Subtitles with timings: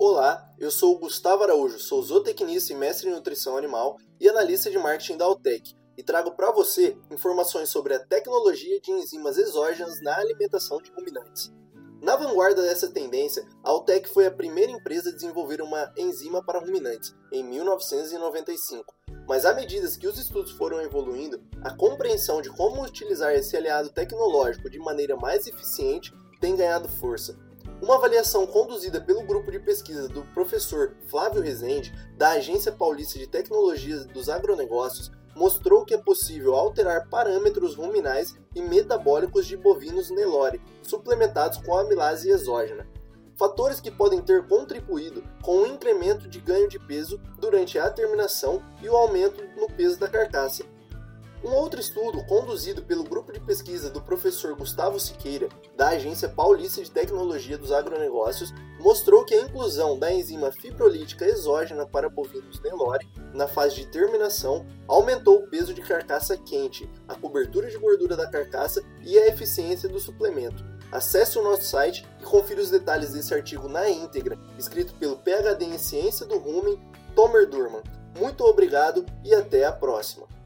[0.00, 4.70] Olá, eu sou o Gustavo Araújo, sou zootecnista e mestre em nutrição animal e analista
[4.70, 10.00] de marketing da Altec e trago para você informações sobre a tecnologia de enzimas exógenas
[10.00, 11.52] na alimentação de ruminantes.
[12.00, 16.60] Na vanguarda dessa tendência, a Altec foi a primeira empresa a desenvolver uma enzima para
[16.60, 18.94] ruminantes, em 1995.
[19.26, 23.90] Mas à medida que os estudos foram evoluindo, a compreensão de como utilizar esse aliado
[23.90, 27.47] tecnológico de maneira mais eficiente tem ganhado força.
[27.80, 33.26] Uma avaliação conduzida pelo grupo de pesquisa do professor Flávio Rezende, da Agência Paulista de
[33.28, 40.60] Tecnologias dos Agronegócios, mostrou que é possível alterar parâmetros ruminais e metabólicos de bovinos Nelore,
[40.82, 42.84] suplementados com amilase exógena.
[43.38, 48.60] Fatores que podem ter contribuído com o incremento de ganho de peso durante a terminação
[48.82, 50.64] e o aumento no peso da carcaça,
[51.44, 56.82] um outro estudo, conduzido pelo grupo de pesquisa do professor Gustavo Siqueira, da Agência Paulista
[56.82, 63.08] de Tecnologia dos Agronegócios, mostrou que a inclusão da enzima fibrolítica exógena para bovinos Nelore
[63.32, 68.28] na fase de terminação aumentou o peso de carcaça quente, a cobertura de gordura da
[68.28, 70.64] carcaça e a eficiência do suplemento.
[70.90, 75.66] Acesse o nosso site e confira os detalhes desse artigo na íntegra, escrito pelo PhD
[75.66, 76.80] em Ciência do Rumen,
[77.14, 77.82] Tomer Durman.
[78.18, 80.37] Muito obrigado e até a próxima!